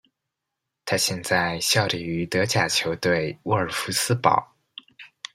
[0.83, 4.55] 他现在效力于德甲球队沃尔夫斯堡。